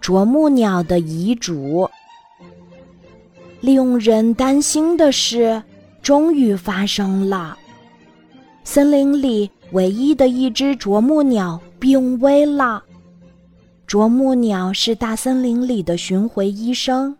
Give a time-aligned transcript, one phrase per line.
[0.00, 1.88] 啄木鸟的遗嘱。
[3.60, 5.62] 令人担心的事
[6.00, 7.58] 终于发生了，
[8.62, 12.82] 森林里唯一的一只啄木鸟病危了。
[13.86, 17.16] 啄木鸟是大森林里的巡回医生，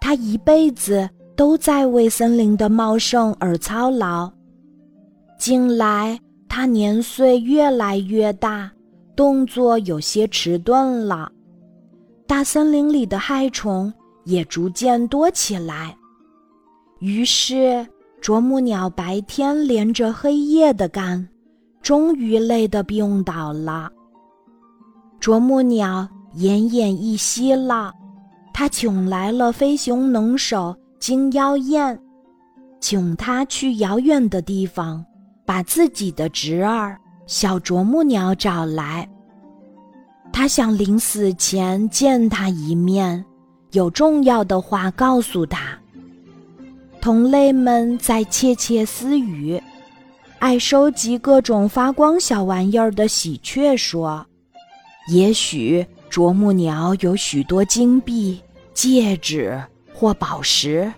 [0.00, 4.32] 它一辈子都在为森林的茂盛而操劳。
[5.38, 6.18] 近来，
[6.48, 8.72] 它年岁越来越大，
[9.14, 11.30] 动作有些迟钝了。
[12.26, 13.92] 大森林里的害虫
[14.24, 15.94] 也逐渐多起来，
[16.98, 17.86] 于是
[18.20, 21.28] 啄木鸟白天连着黑夜的干，
[21.82, 23.90] 终于累得病倒了。
[25.20, 27.92] 啄木鸟奄奄一息了，
[28.54, 32.00] 他请来了飞熊能手金腰燕，
[32.80, 35.04] 请他去遥远的地方，
[35.44, 39.06] 把自己的侄儿小啄木鸟找来。
[40.36, 43.24] 他想临死前见他一面，
[43.70, 45.78] 有重要的话告诉他。
[47.00, 49.62] 同类们在窃窃私语，
[50.40, 54.26] 爱收集各种发光小玩意儿的喜鹊说
[55.08, 58.40] ：“也许啄木鸟有许多金币、
[58.74, 59.62] 戒指
[59.94, 60.92] 或宝石，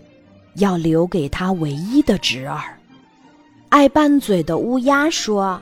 [0.55, 2.63] 要留给他唯一的侄儿。”
[3.69, 5.61] 爱拌嘴的乌鸦说：“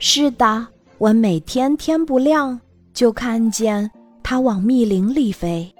[0.00, 2.58] 是的，我每天天不亮。”
[2.92, 3.90] 就看见
[4.22, 5.72] 它往密林里飞，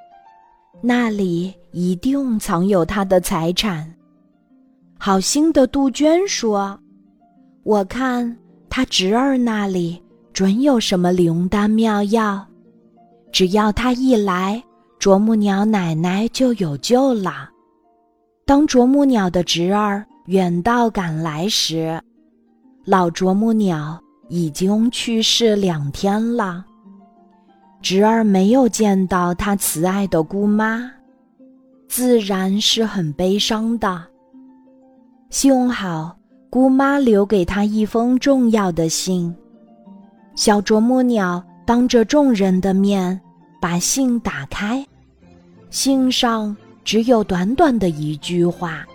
[0.83, 3.93] 那里一定藏有他的财产。
[4.99, 6.79] 好心的杜鹃说
[7.65, 8.37] ：“我看
[8.69, 10.01] 他侄儿那里
[10.33, 12.47] 准有什么灵丹妙药，
[13.33, 14.63] 只要他一来，
[14.99, 17.51] 啄木鸟奶奶就有救了。”
[18.47, 22.01] 当啄木鸟的侄儿远道赶来时，
[22.85, 26.65] 老啄木鸟已经去世两天了。
[27.83, 30.89] 侄儿没有见到他慈爱的姑妈，
[31.89, 34.05] 自然是很悲伤的。
[35.31, 36.17] 幸好
[36.49, 39.35] 姑妈留给他一封重要的信。
[40.37, 43.21] 小啄木鸟当着众人的面
[43.61, 44.87] 把信打开，
[45.71, 48.87] 信上只有短短的一句话：“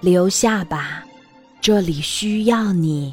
[0.00, 1.04] 留下吧，
[1.60, 3.12] 这里需要你。”